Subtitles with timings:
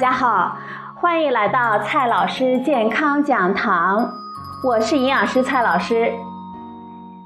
[0.00, 0.56] 家好，
[0.94, 4.10] 欢迎来到蔡老师健康讲堂，
[4.64, 6.10] 我是营养师蔡老师。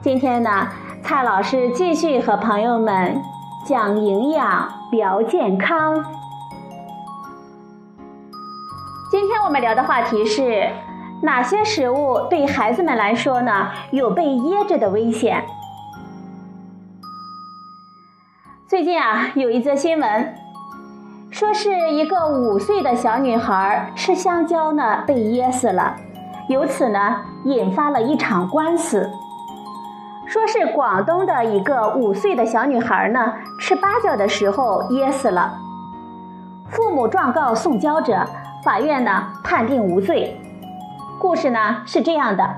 [0.02, 0.66] 今天呢，
[1.00, 3.22] 蔡老师继续和朋友们
[3.64, 6.04] 讲营养聊健康。
[9.08, 10.68] 今天我们聊的话题是
[11.22, 15.44] 哪些食物对孩子们来说呢有被噎着的危险？
[18.66, 20.34] 最近啊，有一则新闻，
[21.34, 25.96] 说是一个五岁的小女孩吃香蕉呢被噎死了，
[26.48, 29.10] 由此呢引发了一场官司。
[30.26, 35.58] 说是广东的一个五岁的小女孩呢吃芭蕉的时候噎死了，
[36.68, 38.24] 父母状告送交者，
[38.62, 40.40] 法院呢判定无罪。
[41.18, 42.48] 故事呢是这样的：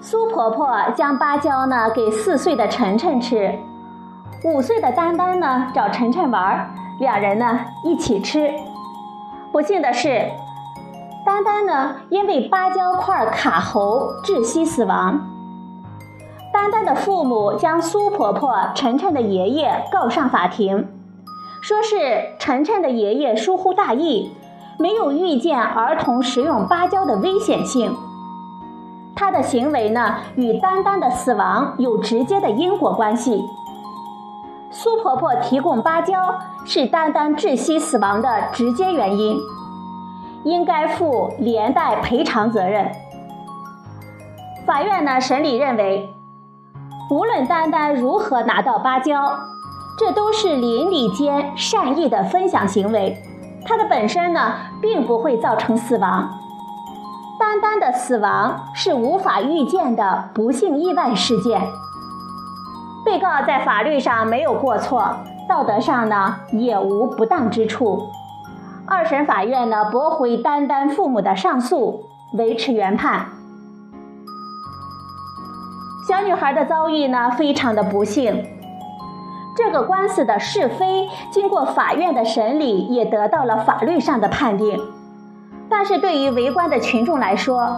[0.00, 3.56] 苏婆婆将芭蕉呢给四岁的晨晨吃。
[4.42, 6.68] 五岁的丹丹呢找晨晨玩，
[6.98, 8.50] 两人呢一起吃。
[9.52, 10.30] 不幸的是，
[11.24, 15.20] 丹丹呢因为芭蕉块卡喉窒息死亡。
[16.52, 20.88] 丹丹的父母将苏婆婆、晨晨的爷爷告上法庭，
[21.62, 21.96] 说是
[22.38, 24.32] 晨晨的爷爷疏忽大意，
[24.78, 27.94] 没有预见儿童食用芭蕉的危险性。
[29.14, 33.44] 他的行为呢与丹丹的死亡有直接的因果关系。
[34.70, 39.38] 苏婆婆提供芭蕉是丹丹窒息死亡的直接原因，
[40.44, 42.90] 应该负连带赔偿责任。
[44.66, 46.14] 法院呢审理认为，
[47.10, 49.38] 无论丹丹如何拿到芭蕉，
[49.98, 53.16] 这都是邻里间善意的分享行为，
[53.64, 56.28] 它的本身呢并不会造成死亡。
[57.40, 61.62] 丹丹的死亡是无法预见的不幸意外事件。
[63.08, 65.16] 被告在法律上没有过错，
[65.48, 68.10] 道德上呢也无不当之处。
[68.86, 72.04] 二审法院呢驳回丹丹父母的上诉，
[72.34, 73.24] 维持原判。
[76.06, 78.44] 小女孩的遭遇呢非常的不幸。
[79.56, 84.78] 这个官司的是非经过法院的审理，也得到了法律上的判定。
[85.70, 87.74] 但是对于围观的群众来说，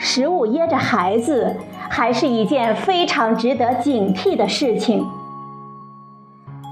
[0.00, 1.56] 食物噎着孩子。
[1.92, 5.04] 还是一件非常值得警惕的事情。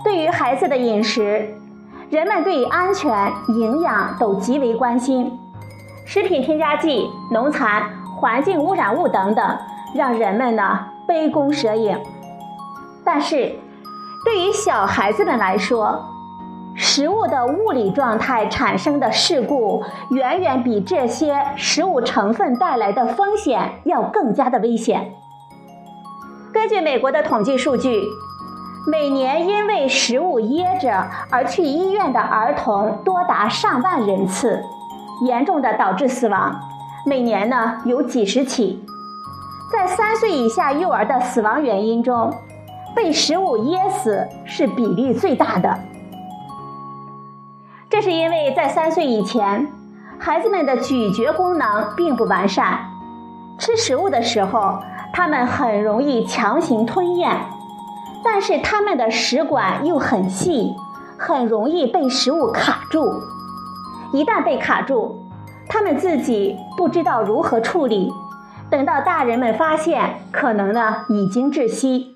[0.04, 1.58] 对于孩子的饮食，
[2.08, 5.36] 人们对安全、营养都极为关心。
[6.04, 7.82] 食品添加剂、农残、
[8.16, 9.58] 环境污染物等等，
[9.92, 11.98] 让人们呢杯弓蛇影。
[13.04, 13.56] 但是，
[14.24, 16.00] 对于小孩子们来说，
[16.80, 25.10] 食物的物理状态产生的事故，远远比这些食物成分带来的风险要更加的危险。
[26.52, 28.04] 根据美国的统计数据，
[28.86, 34.62] 每年因为食物噎着而去医院的儿童多达上万人次，
[35.26, 36.60] 严重的导致死亡，
[37.04, 38.86] 每年呢有几十起。
[39.72, 42.32] 在三岁以下幼儿的死亡原因中，
[42.94, 45.76] 被食物噎死是比例最大的。
[47.90, 49.66] 这是因为在三岁以前，
[50.18, 52.80] 孩子们的咀嚼功能并不完善，
[53.58, 54.78] 吃食物的时候，
[55.10, 57.34] 他们很容易强行吞咽，
[58.22, 60.74] 但是他们的食管又很细，
[61.18, 63.22] 很容易被食物卡住。
[64.12, 65.16] 一旦被卡住，
[65.66, 68.12] 他们自己不知道如何处理，
[68.68, 72.14] 等到大人们发现，可能呢已经窒息。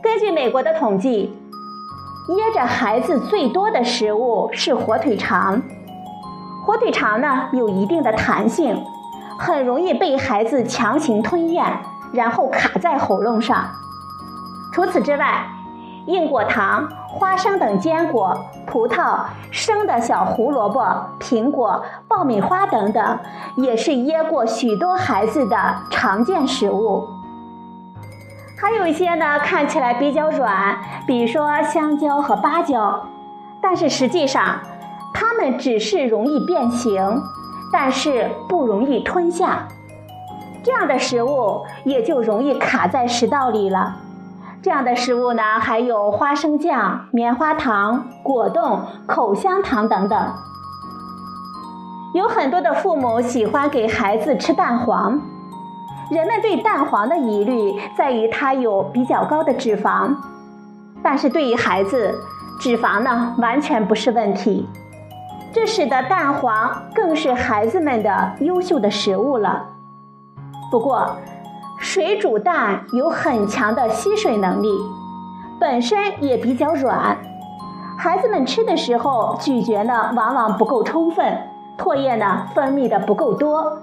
[0.00, 1.36] 根据美国的统计。
[2.30, 5.60] 噎着孩子最多的食物是火腿肠。
[6.64, 8.84] 火腿肠呢有一定的弹性，
[9.36, 11.64] 很容易被孩子强行吞咽，
[12.12, 13.64] 然后卡在喉咙上。
[14.72, 15.44] 除此之外，
[16.06, 20.86] 硬果糖、花生等坚果、葡萄、生的小胡萝卜、
[21.18, 23.18] 苹果、爆米花等等，
[23.56, 25.56] 也是噎过许多孩子的
[25.90, 27.08] 常见食物。
[28.60, 30.76] 还有一些呢，看起来比较软，
[31.06, 33.06] 比如说香蕉和芭蕉，
[33.62, 34.56] 但是实际上，
[35.14, 37.22] 它们只是容易变形，
[37.72, 39.66] 但是不容易吞下。
[40.62, 43.96] 这样的食物也就容易卡在食道里了。
[44.62, 50.18] 这样的食物呢，还有花生酱、棉花糖、果冻、口香糖等等。
[52.12, 55.18] 有很多的父母喜欢给孩子吃蛋黄。
[56.10, 60.12] 人们对蛋黄的疑虑在于它有比较高的脂肪，
[61.02, 62.12] 但是对于孩子，
[62.58, 64.68] 脂肪呢完全不是问题，
[65.52, 69.66] 这使得蛋黄更是孩子们的优秀的食物了。
[70.68, 71.16] 不过，
[71.78, 74.68] 水煮蛋有很强的吸水能力，
[75.60, 77.16] 本身也比较软，
[77.96, 81.38] 孩子们吃的时候，咀嚼呢往往不够充分，
[81.78, 83.78] 唾液呢分泌的不够多，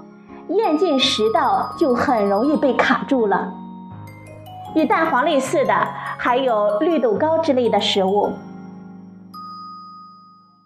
[0.50, 3.54] 咽进食道就很容易被卡住了。
[4.76, 5.74] 与蛋黄类似的
[6.18, 8.32] 还有绿豆糕之类的食物。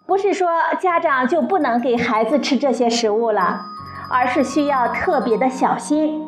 [0.06, 0.48] 不是说
[0.80, 3.60] 家长就不能给孩子吃这些食物了，
[4.10, 6.22] 而是需要特别的小心，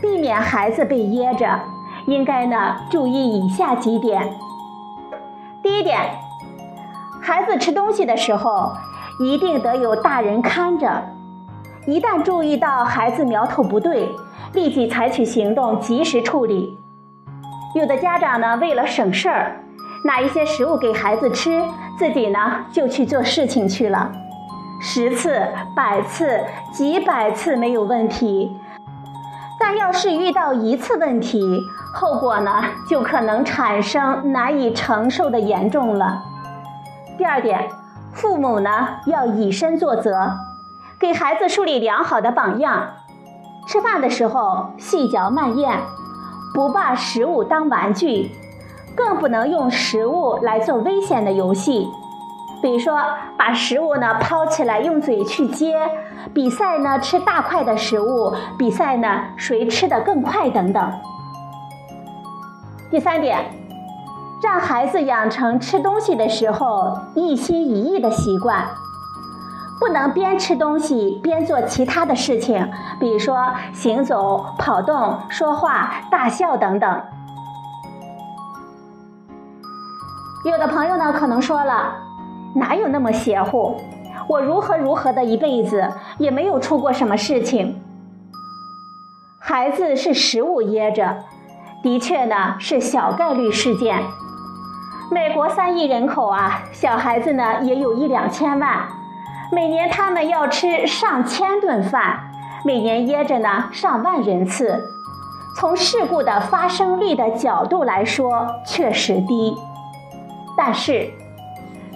[0.00, 1.60] 避免孩子被噎着。
[2.06, 4.32] 应该呢注意以下几点。
[5.62, 6.00] 第一点。
[7.20, 8.70] 孩子吃东西的时候，
[9.18, 11.02] 一定得有大人看着。
[11.86, 14.08] 一旦注意到孩子苗头不对，
[14.54, 16.78] 立即采取行动，及时处理。
[17.74, 19.60] 有的家长呢，为了省事儿，
[20.04, 21.62] 拿一些食物给孩子吃，
[21.98, 22.38] 自己呢
[22.72, 24.10] 就去做事情去了。
[24.80, 25.42] 十次、
[25.76, 26.40] 百次、
[26.72, 28.56] 几百次没有问题，
[29.60, 31.60] 但要是遇到一次问题，
[31.92, 32.50] 后果呢
[32.88, 36.22] 就可能产生难以承受的严重了。
[37.18, 37.68] 第二点，
[38.12, 38.70] 父母呢
[39.06, 40.30] 要以身作则，
[41.04, 42.82] 给孩子树立良好的榜样。
[43.66, 45.80] 吃饭的时候细嚼慢咽，
[46.54, 48.30] 不把食物当玩具，
[48.96, 51.86] 更不能用食物来做危险的游戏，
[52.62, 53.02] 比如说
[53.36, 55.76] 把食物呢抛起来用嘴去接，
[56.32, 60.92] 比赛呢吃大块的食物，比赛呢谁吃的更快等等。
[62.90, 63.44] 第三点。
[64.42, 68.66] 让孩子养成吃东西的时候一心一意的习惯，
[69.80, 72.68] 不能边吃东西边做其他的事情，
[73.00, 77.02] 比如说行走、跑动、说话、大笑等等。
[80.44, 81.94] 有的朋友呢可能说了，
[82.54, 83.80] 哪有那么邪乎？
[84.28, 85.86] 我如何如何的一辈子
[86.18, 87.80] 也没有出过什么事情。
[89.38, 91.16] 孩子是食物噎着，
[91.82, 94.02] 的确呢是小概率事件。
[95.10, 98.80] 美国三亿人口啊，小孩子呢也有一两千万，
[99.54, 102.18] 每年他们要吃上千顿饭，
[102.64, 104.82] 每年噎着呢上万人次。
[105.56, 109.56] 从事故的发生率的角度来说，确实低。
[110.56, 111.08] 但是，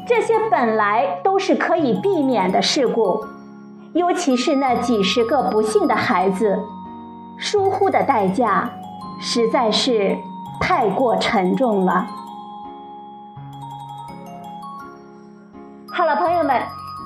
[0.06, 3.25] 这些本来都是可以避免的事故，
[3.93, 6.56] 尤其是那几十个不幸的孩子，
[7.37, 8.70] 疏忽的代价
[9.20, 10.16] 实在是
[10.60, 12.06] 太过沉重了。
[15.93, 16.62] 好了，朋友们，